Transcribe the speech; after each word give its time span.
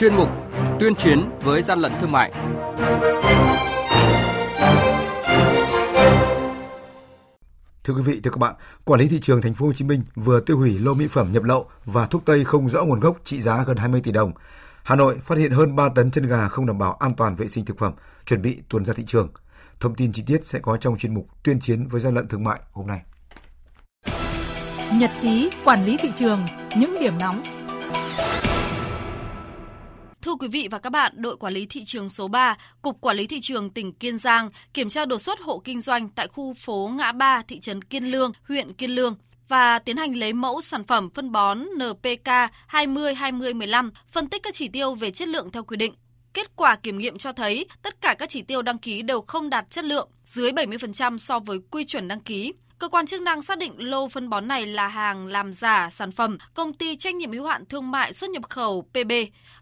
chuyên 0.00 0.14
mục 0.14 0.28
Tuyên 0.80 0.94
chiến 0.94 1.30
với 1.42 1.62
gian 1.62 1.78
lận 1.78 1.92
thương 2.00 2.12
mại. 2.12 2.32
Thưa 7.84 7.94
quý 7.94 8.02
vị, 8.02 8.20
thưa 8.24 8.30
các 8.30 8.38
bạn, 8.38 8.54
quản 8.84 9.00
lý 9.00 9.08
thị 9.08 9.20
trường 9.20 9.42
thành 9.42 9.54
phố 9.54 9.66
Hồ 9.66 9.72
Chí 9.72 9.84
Minh 9.84 10.02
vừa 10.14 10.40
tiêu 10.40 10.58
hủy 10.58 10.78
lô 10.78 10.94
mỹ 10.94 11.08
phẩm 11.08 11.32
nhập 11.32 11.42
lậu 11.42 11.66
và 11.84 12.06
thuốc 12.06 12.22
tây 12.24 12.44
không 12.44 12.68
rõ 12.68 12.84
nguồn 12.84 13.00
gốc 13.00 13.16
trị 13.24 13.40
giá 13.40 13.64
gần 13.66 13.76
20 13.76 14.00
tỷ 14.00 14.12
đồng. 14.12 14.32
Hà 14.82 14.96
Nội 14.96 15.18
phát 15.24 15.38
hiện 15.38 15.50
hơn 15.50 15.76
3 15.76 15.88
tấn 15.94 16.10
chân 16.10 16.26
gà 16.26 16.48
không 16.48 16.66
đảm 16.66 16.78
bảo 16.78 16.92
an 16.92 17.14
toàn 17.16 17.36
vệ 17.36 17.48
sinh 17.48 17.64
thực 17.64 17.78
phẩm, 17.78 17.92
chuẩn 18.26 18.42
bị 18.42 18.58
tuần 18.68 18.84
ra 18.84 18.94
thị 18.94 19.04
trường. 19.06 19.28
Thông 19.80 19.94
tin 19.94 20.12
chi 20.12 20.22
tiết 20.26 20.46
sẽ 20.46 20.58
có 20.58 20.76
trong 20.76 20.98
chuyên 20.98 21.14
mục 21.14 21.26
Tuyên 21.42 21.60
chiến 21.60 21.88
với 21.88 22.00
gian 22.00 22.14
lận 22.14 22.28
thương 22.28 22.44
mại 22.44 22.60
hôm 22.72 22.86
nay. 22.86 23.00
Nhật 24.94 25.10
ký 25.22 25.50
quản 25.64 25.84
lý 25.84 25.96
thị 25.96 26.08
trường, 26.16 26.46
những 26.76 26.94
điểm 27.00 27.18
nóng 27.18 27.59
Thưa 30.22 30.34
quý 30.34 30.48
vị 30.48 30.68
và 30.70 30.78
các 30.78 30.90
bạn, 30.90 31.12
đội 31.16 31.36
quản 31.36 31.52
lý 31.52 31.66
thị 31.66 31.84
trường 31.84 32.08
số 32.08 32.28
3, 32.28 32.56
Cục 32.82 33.00
Quản 33.00 33.16
lý 33.16 33.26
thị 33.26 33.40
trường 33.40 33.70
tỉnh 33.70 33.92
Kiên 33.92 34.18
Giang 34.18 34.50
kiểm 34.74 34.88
tra 34.88 35.04
đột 35.04 35.18
xuất 35.18 35.40
hộ 35.40 35.58
kinh 35.58 35.80
doanh 35.80 36.08
tại 36.08 36.28
khu 36.28 36.54
phố 36.54 36.90
Ngã 36.94 37.12
Ba, 37.12 37.42
thị 37.42 37.60
trấn 37.60 37.82
Kiên 37.82 38.04
Lương, 38.04 38.32
huyện 38.48 38.72
Kiên 38.72 38.90
Lương 38.90 39.16
và 39.48 39.78
tiến 39.78 39.96
hành 39.96 40.16
lấy 40.16 40.32
mẫu 40.32 40.60
sản 40.60 40.84
phẩm 40.84 41.10
phân 41.14 41.32
bón 41.32 41.58
NPK 41.58 42.28
20-20-15, 42.70 43.90
phân 44.10 44.28
tích 44.28 44.42
các 44.42 44.54
chỉ 44.54 44.68
tiêu 44.68 44.94
về 44.94 45.10
chất 45.10 45.28
lượng 45.28 45.50
theo 45.52 45.64
quy 45.64 45.76
định. 45.76 45.94
Kết 46.34 46.56
quả 46.56 46.76
kiểm 46.76 46.98
nghiệm 46.98 47.18
cho 47.18 47.32
thấy 47.32 47.66
tất 47.82 48.00
cả 48.00 48.14
các 48.18 48.28
chỉ 48.28 48.42
tiêu 48.42 48.62
đăng 48.62 48.78
ký 48.78 49.02
đều 49.02 49.20
không 49.20 49.50
đạt 49.50 49.70
chất 49.70 49.84
lượng, 49.84 50.08
dưới 50.24 50.50
70% 50.50 51.18
so 51.18 51.38
với 51.38 51.58
quy 51.70 51.84
chuẩn 51.84 52.08
đăng 52.08 52.20
ký. 52.20 52.52
Cơ 52.80 52.88
quan 52.88 53.06
chức 53.06 53.22
năng 53.22 53.42
xác 53.42 53.58
định 53.58 53.72
lô 53.78 54.08
phân 54.08 54.28
bón 54.28 54.48
này 54.48 54.66
là 54.66 54.88
hàng 54.88 55.26
làm 55.26 55.52
giả 55.52 55.90
sản 55.90 56.12
phẩm 56.12 56.38
công 56.54 56.72
ty 56.72 56.96
trách 56.96 57.14
nhiệm 57.14 57.32
hữu 57.32 57.46
hạn 57.46 57.64
thương 57.66 57.90
mại 57.90 58.12
xuất 58.12 58.30
nhập 58.30 58.42
khẩu 58.48 58.82
PB. 58.82 59.12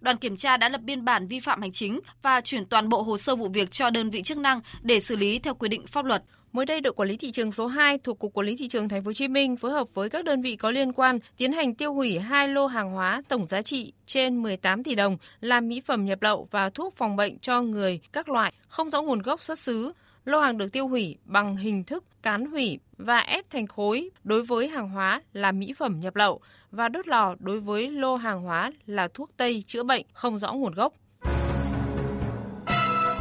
Đoàn 0.00 0.16
kiểm 0.16 0.36
tra 0.36 0.56
đã 0.56 0.68
lập 0.68 0.80
biên 0.80 1.04
bản 1.04 1.28
vi 1.28 1.40
phạm 1.40 1.60
hành 1.60 1.72
chính 1.72 2.00
và 2.22 2.40
chuyển 2.40 2.66
toàn 2.66 2.88
bộ 2.88 3.02
hồ 3.02 3.16
sơ 3.16 3.36
vụ 3.36 3.48
việc 3.48 3.70
cho 3.70 3.90
đơn 3.90 4.10
vị 4.10 4.22
chức 4.22 4.38
năng 4.38 4.60
để 4.82 5.00
xử 5.00 5.16
lý 5.16 5.38
theo 5.38 5.54
quy 5.54 5.68
định 5.68 5.86
pháp 5.86 6.04
luật. 6.04 6.22
Mới 6.52 6.66
đây, 6.66 6.80
đội 6.80 6.92
quản 6.92 7.08
lý 7.08 7.16
thị 7.16 7.30
trường 7.30 7.52
số 7.52 7.66
2 7.66 7.98
thuộc 7.98 8.18
Cục 8.18 8.32
Quản 8.34 8.46
lý 8.46 8.56
thị 8.56 8.68
trường 8.68 8.88
Thành 8.88 9.04
phố 9.04 9.08
Hồ 9.08 9.12
Chí 9.12 9.28
Minh 9.28 9.56
phối 9.56 9.70
hợp 9.72 9.88
với 9.94 10.10
các 10.10 10.24
đơn 10.24 10.42
vị 10.42 10.56
có 10.56 10.70
liên 10.70 10.92
quan 10.92 11.18
tiến 11.36 11.52
hành 11.52 11.74
tiêu 11.74 11.94
hủy 11.94 12.18
hai 12.18 12.48
lô 12.48 12.66
hàng 12.66 12.90
hóa 12.90 13.22
tổng 13.28 13.46
giá 13.46 13.62
trị 13.62 13.92
trên 14.06 14.42
18 14.42 14.84
tỷ 14.84 14.94
đồng 14.94 15.16
là 15.40 15.60
mỹ 15.60 15.80
phẩm 15.80 16.04
nhập 16.04 16.22
lậu 16.22 16.48
và 16.50 16.70
thuốc 16.70 16.96
phòng 16.96 17.16
bệnh 17.16 17.38
cho 17.38 17.62
người 17.62 18.00
các 18.12 18.28
loại 18.28 18.52
không 18.68 18.90
rõ 18.90 19.02
nguồn 19.02 19.22
gốc 19.22 19.42
xuất 19.42 19.58
xứ. 19.58 19.92
Lô 20.28 20.40
hàng 20.40 20.58
được 20.58 20.72
tiêu 20.72 20.88
hủy 20.88 21.16
bằng 21.24 21.56
hình 21.56 21.84
thức 21.84 22.04
cán 22.22 22.46
hủy 22.46 22.78
và 22.98 23.18
ép 23.18 23.50
thành 23.50 23.66
khối 23.66 24.10
đối 24.24 24.42
với 24.42 24.68
hàng 24.68 24.90
hóa 24.90 25.22
là 25.32 25.52
mỹ 25.52 25.72
phẩm 25.78 26.00
nhập 26.00 26.16
lậu 26.16 26.40
và 26.70 26.88
đốt 26.88 27.08
lò 27.08 27.34
đối 27.38 27.60
với 27.60 27.90
lô 27.90 28.16
hàng 28.16 28.42
hóa 28.42 28.72
là 28.86 29.08
thuốc 29.14 29.30
tây 29.36 29.64
chữa 29.66 29.82
bệnh 29.82 30.06
không 30.12 30.38
rõ 30.38 30.52
nguồn 30.52 30.74
gốc. 30.74 30.92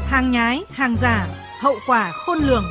Hàng 0.09 0.31
nhái, 0.31 0.61
hàng 0.69 0.95
giả, 1.01 1.27
hậu 1.61 1.75
quả 1.87 2.11
khôn 2.11 2.37
lường. 2.37 2.63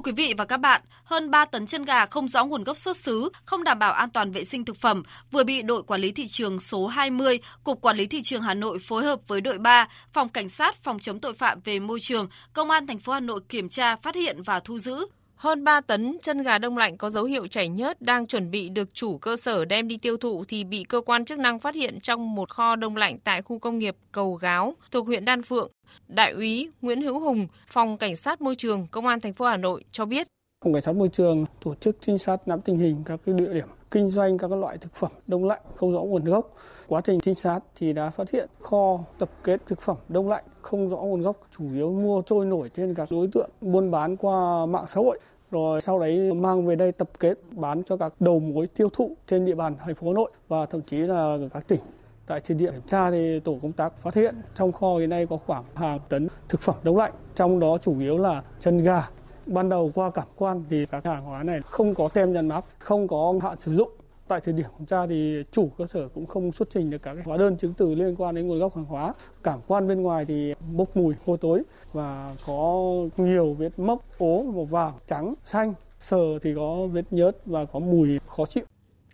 Thưa 0.00 0.12
quý 0.12 0.26
vị 0.26 0.34
và 0.38 0.44
các 0.44 0.56
bạn, 0.56 0.82
hơn 1.04 1.30
3 1.30 1.44
tấn 1.44 1.66
chân 1.66 1.84
gà 1.84 2.06
không 2.06 2.28
rõ 2.28 2.44
nguồn 2.44 2.64
gốc 2.64 2.78
xuất 2.78 2.96
xứ, 2.96 3.28
không 3.44 3.64
đảm 3.64 3.78
bảo 3.78 3.92
an 3.92 4.10
toàn 4.10 4.32
vệ 4.32 4.44
sinh 4.44 4.64
thực 4.64 4.76
phẩm 4.76 5.02
vừa 5.30 5.44
bị 5.44 5.62
đội 5.62 5.82
quản 5.82 6.00
lý 6.00 6.12
thị 6.12 6.26
trường 6.26 6.60
số 6.60 6.86
20, 6.86 7.38
Cục 7.64 7.80
Quản 7.80 7.96
lý 7.96 8.06
thị 8.06 8.22
trường 8.22 8.42
Hà 8.42 8.54
Nội 8.54 8.78
phối 8.78 9.04
hợp 9.04 9.20
với 9.26 9.40
đội 9.40 9.58
3, 9.58 9.88
Phòng 10.12 10.28
Cảnh 10.28 10.48
sát 10.48 10.76
phòng 10.82 10.98
chống 10.98 11.20
tội 11.20 11.34
phạm 11.34 11.60
về 11.64 11.78
môi 11.78 12.00
trường, 12.00 12.28
Công 12.52 12.70
an 12.70 12.86
thành 12.86 12.98
phố 12.98 13.12
Hà 13.12 13.20
Nội 13.20 13.40
kiểm 13.48 13.68
tra, 13.68 13.96
phát 13.96 14.14
hiện 14.14 14.42
và 14.42 14.60
thu 14.60 14.78
giữ. 14.78 15.06
Hơn 15.40 15.64
3 15.64 15.80
tấn 15.80 16.16
chân 16.22 16.42
gà 16.42 16.58
đông 16.58 16.76
lạnh 16.76 16.96
có 16.96 17.10
dấu 17.10 17.24
hiệu 17.24 17.46
chảy 17.46 17.68
nhớt 17.68 18.02
đang 18.02 18.26
chuẩn 18.26 18.50
bị 18.50 18.68
được 18.68 18.94
chủ 18.94 19.18
cơ 19.18 19.36
sở 19.36 19.64
đem 19.64 19.88
đi 19.88 19.96
tiêu 19.96 20.16
thụ 20.16 20.44
thì 20.48 20.64
bị 20.64 20.84
cơ 20.84 21.00
quan 21.00 21.24
chức 21.24 21.38
năng 21.38 21.60
phát 21.60 21.74
hiện 21.74 22.00
trong 22.00 22.34
một 22.34 22.50
kho 22.50 22.76
đông 22.76 22.96
lạnh 22.96 23.18
tại 23.24 23.42
khu 23.42 23.58
công 23.58 23.78
nghiệp 23.78 23.96
Cầu 24.12 24.34
Gáo 24.34 24.74
thuộc 24.90 25.06
huyện 25.06 25.24
Đan 25.24 25.42
Phượng. 25.42 25.70
Đại 26.08 26.32
úy 26.32 26.70
Nguyễn 26.82 27.02
Hữu 27.02 27.20
Hùng, 27.20 27.46
Phòng 27.68 27.98
Cảnh 27.98 28.16
sát 28.16 28.40
Môi 28.40 28.54
trường, 28.54 28.86
Công 28.90 29.06
an 29.06 29.20
thành 29.20 29.32
phố 29.32 29.44
Hà 29.44 29.56
Nội 29.56 29.84
cho 29.90 30.04
biết. 30.04 30.26
Phòng 30.64 30.72
Cảnh 30.72 30.82
sát 30.82 30.96
Môi 30.96 31.08
trường 31.08 31.44
tổ 31.64 31.74
chức 31.74 31.96
trinh 32.00 32.18
sát 32.18 32.48
nắm 32.48 32.60
tình 32.60 32.78
hình 32.78 33.02
các 33.06 33.20
cái 33.26 33.34
địa 33.34 33.52
điểm 33.54 33.68
kinh 33.90 34.10
doanh 34.10 34.38
các 34.38 34.50
loại 34.50 34.78
thực 34.78 34.94
phẩm 34.94 35.10
đông 35.26 35.44
lạnh 35.44 35.62
không 35.74 35.92
rõ 35.92 36.00
nguồn 36.00 36.24
gốc. 36.24 36.56
Quá 36.86 37.00
trình 37.00 37.20
trinh 37.20 37.34
sát 37.34 37.60
thì 37.76 37.92
đã 37.92 38.10
phát 38.10 38.30
hiện 38.30 38.48
kho 38.60 38.98
tập 39.18 39.30
kết 39.44 39.60
thực 39.66 39.80
phẩm 39.80 39.96
đông 40.08 40.28
lạnh 40.28 40.44
không 40.62 40.88
rõ 40.88 40.96
nguồn 40.96 41.22
gốc, 41.22 41.36
chủ 41.58 41.64
yếu 41.74 41.92
mua 41.92 42.22
trôi 42.26 42.46
nổi 42.46 42.68
trên 42.68 42.94
các 42.94 43.08
đối 43.10 43.28
tượng 43.32 43.50
buôn 43.60 43.90
bán 43.90 44.16
qua 44.16 44.66
mạng 44.66 44.84
xã 44.88 45.00
hội 45.00 45.18
rồi 45.50 45.80
sau 45.80 45.98
đấy 45.98 46.32
mang 46.32 46.66
về 46.66 46.76
đây 46.76 46.92
tập 46.92 47.10
kết 47.20 47.38
bán 47.50 47.82
cho 47.84 47.96
các 47.96 48.12
đầu 48.20 48.38
mối 48.38 48.66
tiêu 48.66 48.88
thụ 48.92 49.16
trên 49.26 49.44
địa 49.44 49.54
bàn 49.54 49.76
thành 49.84 49.94
phố 49.94 50.06
Hà 50.06 50.14
Nội 50.14 50.30
và 50.48 50.66
thậm 50.66 50.82
chí 50.82 50.96
là 50.96 51.38
các 51.52 51.68
tỉnh. 51.68 51.80
Tại 52.26 52.40
thời 52.40 52.56
địa 52.56 52.70
kiểm 52.70 52.82
tra 52.86 53.10
thì 53.10 53.40
tổ 53.40 53.58
công 53.62 53.72
tác 53.72 53.98
phát 53.98 54.14
hiện 54.14 54.34
trong 54.54 54.72
kho 54.72 54.96
hiện 54.96 55.10
nay 55.10 55.26
có 55.26 55.36
khoảng 55.36 55.64
hàng 55.74 55.98
tấn 56.08 56.28
thực 56.48 56.60
phẩm 56.60 56.76
đông 56.82 56.96
lạnh, 56.96 57.12
trong 57.34 57.60
đó 57.60 57.78
chủ 57.78 58.00
yếu 58.00 58.18
là 58.18 58.42
chân 58.60 58.78
gà. 58.78 59.08
Ban 59.46 59.68
đầu 59.68 59.90
qua 59.94 60.10
cảm 60.10 60.26
quan 60.36 60.64
thì 60.70 60.86
các 60.86 61.04
hàng 61.04 61.24
hóa 61.24 61.42
này 61.42 61.60
không 61.62 61.94
có 61.94 62.08
tem 62.08 62.32
nhãn 62.32 62.48
mác, 62.48 62.64
không 62.78 63.08
có 63.08 63.34
hạn 63.42 63.58
sử 63.58 63.72
dụng 63.72 63.90
tại 64.30 64.40
thời 64.40 64.54
điểm 64.54 64.66
kiểm 64.78 64.86
tra 64.86 65.06
thì 65.06 65.42
chủ 65.52 65.70
cơ 65.78 65.86
sở 65.86 66.08
cũng 66.08 66.26
không 66.26 66.52
xuất 66.52 66.70
trình 66.70 66.90
được 66.90 67.02
các 67.02 67.16
hóa 67.24 67.36
đơn 67.36 67.56
chứng 67.56 67.74
từ 67.74 67.94
liên 67.94 68.14
quan 68.18 68.34
đến 68.34 68.46
nguồn 68.46 68.58
gốc 68.58 68.76
hàng 68.76 68.84
hóa. 68.84 69.12
Cảm 69.42 69.60
quan 69.66 69.88
bên 69.88 70.02
ngoài 70.02 70.24
thì 70.24 70.54
bốc 70.72 70.96
mùi 70.96 71.14
hôi 71.26 71.36
tối 71.36 71.62
và 71.92 72.34
có 72.46 72.84
nhiều 73.16 73.56
vết 73.58 73.78
mốc 73.78 74.18
ố 74.18 74.42
màu 74.42 74.64
vàng, 74.64 74.92
trắng, 75.06 75.34
xanh. 75.44 75.74
Sờ 75.98 76.38
thì 76.42 76.50
có 76.56 76.86
vết 76.92 77.04
nhớt 77.10 77.36
và 77.46 77.64
có 77.64 77.78
mùi 77.78 78.18
khó 78.26 78.46
chịu. 78.46 78.64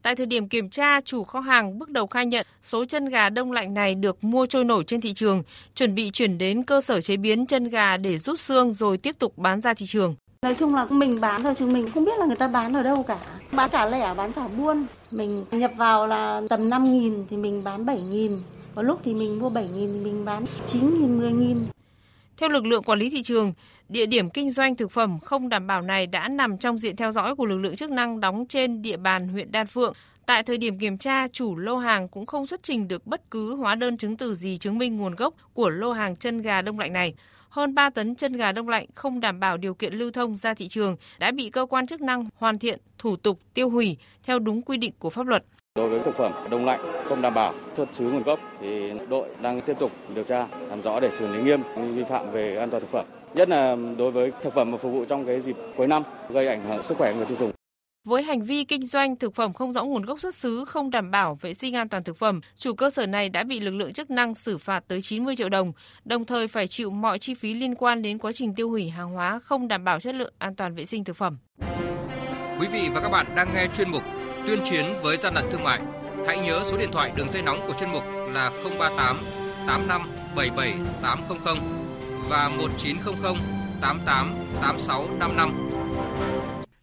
Tại 0.02 0.16
thời 0.16 0.26
điểm 0.26 0.48
kiểm 0.48 0.70
tra, 0.70 1.00
chủ 1.00 1.24
kho 1.24 1.40
hàng 1.40 1.78
bước 1.78 1.90
đầu 1.90 2.06
khai 2.06 2.26
nhận 2.26 2.46
số 2.62 2.84
chân 2.84 3.04
gà 3.08 3.28
đông 3.28 3.52
lạnh 3.52 3.74
này 3.74 3.94
được 3.94 4.24
mua 4.24 4.46
trôi 4.46 4.64
nổi 4.64 4.84
trên 4.86 5.00
thị 5.00 5.12
trường, 5.12 5.42
chuẩn 5.74 5.94
bị 5.94 6.10
chuyển 6.10 6.38
đến 6.38 6.62
cơ 6.62 6.80
sở 6.80 7.00
chế 7.00 7.16
biến 7.16 7.46
chân 7.46 7.64
gà 7.64 7.96
để 7.96 8.18
rút 8.18 8.40
xương 8.40 8.72
rồi 8.72 8.98
tiếp 8.98 9.16
tục 9.18 9.38
bán 9.38 9.60
ra 9.60 9.74
thị 9.74 9.86
trường. 9.86 10.14
Nói 10.42 10.54
chung 10.54 10.74
là 10.74 10.86
mình 10.90 11.20
bán 11.20 11.42
thôi 11.42 11.54
chứ 11.54 11.66
mình 11.66 11.90
không 11.90 12.04
biết 12.04 12.18
là 12.18 12.26
người 12.26 12.36
ta 12.36 12.48
bán 12.48 12.72
ở 12.72 12.82
đâu 12.82 13.04
cả. 13.08 13.18
Bán 13.52 13.70
cả 13.70 13.86
lẻ, 13.86 14.14
bán 14.16 14.32
cả 14.32 14.48
buôn. 14.58 14.86
Mình 15.10 15.44
nhập 15.50 15.70
vào 15.76 16.06
là 16.06 16.42
tầm 16.48 16.70
5 16.70 16.84
nghìn 16.84 17.24
thì 17.30 17.36
mình 17.36 17.62
bán 17.64 17.86
7 17.86 18.00
nghìn. 18.00 18.38
Có 18.74 18.82
lúc 18.82 19.00
thì 19.04 19.14
mình 19.14 19.38
mua 19.38 19.48
7 19.48 19.68
nghìn 19.68 19.92
thì 19.92 20.04
mình 20.04 20.24
bán 20.24 20.44
9 20.66 21.00
nghìn, 21.00 21.18
10 21.18 21.32
nghìn. 21.32 21.58
Theo 22.36 22.48
lực 22.48 22.66
lượng 22.66 22.82
quản 22.82 22.98
lý 22.98 23.10
thị 23.10 23.22
trường, 23.22 23.52
địa 23.88 24.06
điểm 24.06 24.30
kinh 24.30 24.50
doanh 24.50 24.76
thực 24.76 24.90
phẩm 24.90 25.18
không 25.20 25.48
đảm 25.48 25.66
bảo 25.66 25.82
này 25.82 26.06
đã 26.06 26.28
nằm 26.28 26.58
trong 26.58 26.78
diện 26.78 26.96
theo 26.96 27.10
dõi 27.10 27.34
của 27.34 27.46
lực 27.46 27.58
lượng 27.58 27.76
chức 27.76 27.90
năng 27.90 28.20
đóng 28.20 28.46
trên 28.48 28.82
địa 28.82 28.96
bàn 28.96 29.28
huyện 29.28 29.52
Đan 29.52 29.66
Phượng. 29.66 29.94
Tại 30.26 30.42
thời 30.42 30.58
điểm 30.58 30.78
kiểm 30.78 30.98
tra, 30.98 31.28
chủ 31.28 31.56
lô 31.56 31.76
hàng 31.76 32.08
cũng 32.08 32.26
không 32.26 32.46
xuất 32.46 32.62
trình 32.62 32.88
được 32.88 33.06
bất 33.06 33.30
cứ 33.30 33.56
hóa 33.56 33.74
đơn 33.74 33.96
chứng 33.96 34.16
từ 34.16 34.34
gì 34.34 34.58
chứng 34.58 34.78
minh 34.78 34.96
nguồn 34.96 35.14
gốc 35.14 35.34
của 35.54 35.68
lô 35.70 35.92
hàng 35.92 36.16
chân 36.16 36.42
gà 36.42 36.62
đông 36.62 36.78
lạnh 36.78 36.92
này 36.92 37.14
hơn 37.48 37.74
3 37.74 37.90
tấn 37.90 38.14
chân 38.14 38.32
gà 38.32 38.52
đông 38.52 38.68
lạnh 38.68 38.86
không 38.94 39.20
đảm 39.20 39.40
bảo 39.40 39.56
điều 39.56 39.74
kiện 39.74 39.94
lưu 39.94 40.10
thông 40.10 40.36
ra 40.36 40.54
thị 40.54 40.68
trường 40.68 40.96
đã 41.18 41.30
bị 41.30 41.50
cơ 41.50 41.66
quan 41.66 41.86
chức 41.86 42.00
năng 42.00 42.24
hoàn 42.36 42.58
thiện 42.58 42.80
thủ 42.98 43.16
tục 43.16 43.38
tiêu 43.54 43.70
hủy 43.70 43.96
theo 44.22 44.38
đúng 44.38 44.62
quy 44.62 44.76
định 44.76 44.92
của 44.98 45.10
pháp 45.10 45.26
luật. 45.26 45.44
Đối 45.74 45.88
với 45.88 46.00
thực 46.00 46.14
phẩm 46.14 46.32
đông 46.50 46.64
lạnh 46.64 46.80
không 47.04 47.22
đảm 47.22 47.34
bảo 47.34 47.54
xuất 47.76 47.88
xứ 47.92 48.10
nguồn 48.10 48.22
gốc 48.22 48.40
thì 48.60 48.92
đội 49.08 49.28
đang 49.42 49.60
tiếp 49.60 49.76
tục 49.78 49.90
điều 50.14 50.24
tra 50.24 50.46
làm 50.68 50.82
rõ 50.82 51.00
để 51.00 51.10
xử 51.10 51.32
lý 51.32 51.42
nghiêm 51.42 51.60
vi 51.94 52.04
phạm 52.04 52.30
về 52.32 52.56
an 52.56 52.70
toàn 52.70 52.80
thực 52.80 52.90
phẩm. 52.90 53.06
Nhất 53.34 53.48
là 53.48 53.76
đối 53.98 54.10
với 54.10 54.32
thực 54.42 54.54
phẩm 54.54 54.70
mà 54.70 54.78
phục 54.78 54.92
vụ 54.92 55.04
trong 55.04 55.26
cái 55.26 55.40
dịp 55.40 55.56
cuối 55.76 55.86
năm 55.86 56.02
gây 56.30 56.48
ảnh 56.48 56.64
hưởng 56.68 56.82
sức 56.82 56.98
khỏe 56.98 57.14
người 57.14 57.26
tiêu 57.26 57.36
dùng. 57.40 57.55
Với 58.06 58.22
hành 58.22 58.42
vi 58.42 58.64
kinh 58.64 58.86
doanh 58.86 59.16
thực 59.16 59.34
phẩm 59.34 59.52
không 59.52 59.72
rõ 59.72 59.84
nguồn 59.84 60.02
gốc 60.02 60.20
xuất 60.20 60.34
xứ, 60.34 60.64
không 60.64 60.90
đảm 60.90 61.10
bảo 61.10 61.38
vệ 61.40 61.54
sinh 61.54 61.74
an 61.74 61.88
toàn 61.88 62.04
thực 62.04 62.16
phẩm, 62.16 62.40
chủ 62.56 62.74
cơ 62.74 62.90
sở 62.90 63.06
này 63.06 63.28
đã 63.28 63.44
bị 63.44 63.60
lực 63.60 63.70
lượng 63.70 63.92
chức 63.92 64.10
năng 64.10 64.34
xử 64.34 64.58
phạt 64.58 64.84
tới 64.88 65.00
90 65.00 65.36
triệu 65.36 65.48
đồng, 65.48 65.72
đồng 66.04 66.24
thời 66.24 66.48
phải 66.48 66.66
chịu 66.66 66.90
mọi 66.90 67.18
chi 67.18 67.34
phí 67.34 67.54
liên 67.54 67.74
quan 67.74 68.02
đến 68.02 68.18
quá 68.18 68.32
trình 68.32 68.54
tiêu 68.54 68.70
hủy 68.70 68.88
hàng 68.88 69.10
hóa 69.10 69.38
không 69.38 69.68
đảm 69.68 69.84
bảo 69.84 70.00
chất 70.00 70.14
lượng 70.14 70.32
an 70.38 70.54
toàn 70.54 70.74
vệ 70.74 70.84
sinh 70.84 71.04
thực 71.04 71.16
phẩm. 71.16 71.38
Quý 72.60 72.66
vị 72.72 72.88
và 72.94 73.00
các 73.00 73.08
bạn 73.08 73.26
đang 73.34 73.48
nghe 73.54 73.68
chuyên 73.76 73.90
mục 73.90 74.02
Tuyên 74.46 74.58
chiến 74.64 74.84
với 75.02 75.16
gian 75.16 75.34
lận 75.34 75.44
thương 75.50 75.64
mại. 75.64 75.80
Hãy 76.26 76.38
nhớ 76.38 76.60
số 76.64 76.76
điện 76.78 76.92
thoại 76.92 77.12
đường 77.16 77.28
dây 77.28 77.42
nóng 77.42 77.58
của 77.66 77.74
chuyên 77.80 77.90
mục 77.90 78.04
là 78.32 78.50
038 78.78 79.16
85 79.66 80.02
77 80.36 80.74
800 81.02 81.56
và 82.28 82.48
1900 82.48 83.34
88 83.80 84.34
86 84.60 85.04
55 85.20 85.52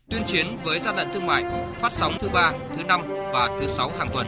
tuyên 0.10 0.24
chiến 0.28 0.48
với 0.64 0.80
gian 0.80 0.96
lận 0.96 1.08
thương 1.14 1.26
mại 1.26 1.44
phát 1.74 1.92
sóng 1.92 2.14
thứ 2.20 2.30
ba, 2.34 2.54
thứ 2.76 2.84
năm 2.84 3.02
và 3.34 3.58
thứ 3.60 3.68
sáu 3.68 3.92
hàng 3.98 4.10
tuần. 4.14 4.28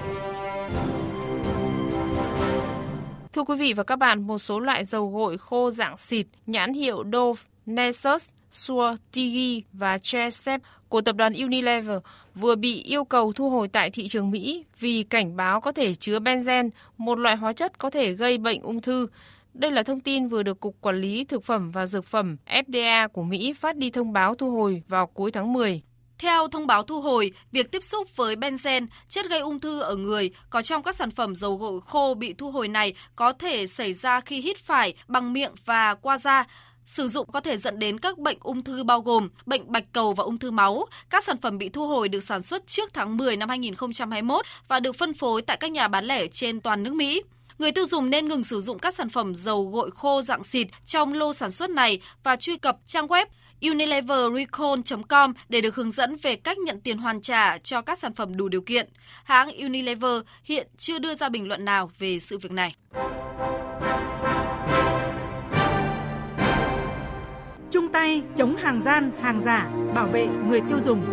Thưa 3.34 3.44
quý 3.44 3.56
vị 3.56 3.74
và 3.74 3.84
các 3.84 3.96
bạn, 3.96 4.28
một 4.28 4.38
số 4.38 4.60
loại 4.60 4.86
dầu 4.86 5.12
gội 5.12 5.38
khô 5.38 5.72
dạng 5.72 5.98
xịt 5.98 6.26
nhãn 6.46 6.74
hiệu 6.74 7.04
Dove, 7.14 7.42
Nessus, 7.66 8.30
Sure, 8.52 8.96
Tigi 9.12 9.64
và 9.74 9.98
Chesep 9.98 10.62
của 10.90 11.02
tập 11.02 11.16
đoàn 11.16 11.34
Unilever 11.34 12.00
vừa 12.36 12.56
bị 12.56 12.84
yêu 12.84 13.04
cầu 13.04 13.34
thu 13.34 13.50
hồi 13.50 13.68
tại 13.68 13.90
thị 13.90 14.08
trường 14.08 14.32
Mỹ 14.32 14.66
vì 14.80 15.04
cảnh 15.04 15.36
báo 15.36 15.62
có 15.62 15.72
thể 15.72 15.94
chứa 15.94 16.20
benzen, 16.20 16.70
một 16.98 17.20
loại 17.20 17.36
hóa 17.36 17.54
chất 17.54 17.78
có 17.78 17.90
thể 17.90 18.14
gây 18.14 18.38
bệnh 18.38 18.62
ung 18.62 18.82
thư. 18.82 19.08
Đây 19.56 19.72
là 19.72 19.84
thông 19.84 20.00
tin 20.00 20.28
vừa 20.28 20.44
được 20.44 20.60
Cục 20.60 20.76
Quản 20.82 21.02
lý 21.02 21.24
Thực 21.24 21.44
phẩm 21.44 21.72
và 21.72 21.86
Dược 21.86 22.06
phẩm 22.06 22.38
FDA 22.48 23.08
của 23.08 23.24
Mỹ 23.24 23.54
phát 23.54 23.78
đi 23.78 23.90
thông 23.90 24.14
báo 24.14 24.36
thu 24.36 24.52
hồi 24.52 24.84
vào 24.88 25.08
cuối 25.08 25.32
tháng 25.32 25.54
10. 25.54 25.82
Theo 26.18 26.48
thông 26.48 26.68
báo 26.68 26.84
thu 26.84 27.02
hồi, 27.02 27.32
việc 27.52 27.72
tiếp 27.72 27.84
xúc 27.84 28.16
với 28.16 28.36
benzen, 28.36 28.88
chất 29.10 29.26
gây 29.30 29.40
ung 29.40 29.60
thư 29.60 29.80
ở 29.80 29.96
người 29.96 30.32
có 30.50 30.62
trong 30.62 30.84
các 30.84 30.96
sản 30.96 31.12
phẩm 31.12 31.36
dầu 31.36 31.56
gội 31.58 31.82
khô 31.86 32.14
bị 32.14 32.34
thu 32.34 32.52
hồi 32.52 32.68
này 32.68 32.94
có 33.16 33.34
thể 33.34 33.68
xảy 33.68 33.94
ra 33.94 34.22
khi 34.22 34.42
hít 34.42 34.58
phải 34.58 34.94
bằng 35.08 35.34
miệng 35.34 35.52
và 35.66 35.96
qua 35.96 36.18
da, 36.18 36.46
Sử 36.86 37.08
dụng 37.08 37.32
có 37.32 37.40
thể 37.40 37.58
dẫn 37.58 37.80
đến 37.80 38.00
các 38.00 38.18
bệnh 38.18 38.38
ung 38.42 38.64
thư 38.64 38.84
bao 38.84 39.02
gồm 39.02 39.30
bệnh 39.46 39.72
bạch 39.72 39.84
cầu 39.92 40.14
và 40.14 40.24
ung 40.24 40.40
thư 40.40 40.52
máu. 40.52 40.86
Các 41.10 41.24
sản 41.24 41.38
phẩm 41.42 41.58
bị 41.58 41.70
thu 41.70 41.88
hồi 41.88 42.10
được 42.10 42.24
sản 42.24 42.42
xuất 42.42 42.68
trước 42.68 42.94
tháng 42.94 43.18
10 43.18 43.38
năm 43.38 43.50
2021 43.50 44.46
và 44.68 44.80
được 44.80 44.96
phân 44.96 45.14
phối 45.14 45.42
tại 45.42 45.58
các 45.58 45.72
nhà 45.72 45.88
bán 45.88 46.06
lẻ 46.06 46.28
trên 46.28 46.62
toàn 46.62 46.84
nước 46.84 46.94
Mỹ. 46.94 47.22
Người 47.60 47.72
tiêu 47.72 47.86
dùng 47.86 48.10
nên 48.10 48.28
ngừng 48.28 48.44
sử 48.44 48.62
dụng 48.62 48.80
các 48.80 48.94
sản 48.94 49.10
phẩm 49.10 49.36
dầu 49.36 49.70
gội 49.70 49.92
khô 49.92 50.22
dạng 50.22 50.44
xịt 50.44 50.68
trong 50.86 51.14
lô 51.14 51.34
sản 51.34 51.52
xuất 51.52 51.70
này 51.70 52.00
và 52.24 52.36
truy 52.36 52.58
cập 52.58 52.78
trang 52.86 53.08
web 53.08 53.26
unileverrecall.com 53.62 55.34
để 55.50 55.62
được 55.62 55.76
hướng 55.76 55.92
dẫn 55.92 56.18
về 56.22 56.36
cách 56.36 56.58
nhận 56.58 56.82
tiền 56.82 56.98
hoàn 56.98 57.22
trả 57.22 57.58
cho 57.58 57.82
các 57.82 58.00
sản 58.00 58.14
phẩm 58.14 58.38
đủ 58.38 58.48
điều 58.48 58.62
kiện. 58.62 58.90
Hãng 59.24 59.58
Unilever 59.58 60.22
hiện 60.44 60.68
chưa 60.78 61.00
đưa 61.00 61.16
ra 61.16 61.30
bình 61.30 61.48
luận 61.48 61.66
nào 61.66 61.92
về 62.00 62.20
sự 62.20 62.38
việc 62.38 62.52
này. 62.52 62.76
Chung 67.72 67.88
tay 67.94 68.22
chống 68.38 68.56
hàng 68.56 68.82
gian, 68.86 69.12
hàng 69.22 69.42
giả, 69.46 69.68
bảo 69.96 70.08
vệ 70.08 70.28
người 70.50 70.62
tiêu 70.70 70.78
dùng. 70.86 71.06